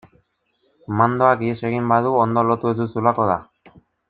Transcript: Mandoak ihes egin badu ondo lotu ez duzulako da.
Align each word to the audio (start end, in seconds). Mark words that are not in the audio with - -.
Mandoak 1.01 1.43
ihes 1.49 1.59
egin 1.71 1.93
badu 1.93 2.15
ondo 2.25 2.47
lotu 2.49 2.73
ez 2.73 2.79
duzulako 2.81 3.29
da. 3.35 3.41